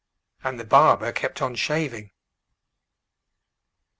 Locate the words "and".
0.43-0.59